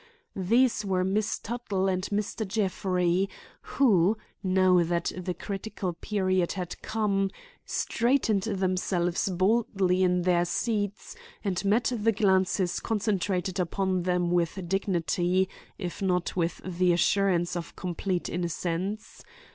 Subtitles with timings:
[0.35, 2.43] These were Miss Tuttle and Mr.
[2.47, 3.29] Jeffrey,
[3.77, 7.29] who, now that the critical period had come,
[7.67, 15.47] straightened themselves boldly in their seats and met the glances concentrated upon them with dignity,
[15.77, 19.23] if not with the assurance of complete innocence.